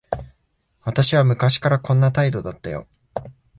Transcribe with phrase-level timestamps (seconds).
[0.83, 2.87] 私は昔からこんな態度だったよ。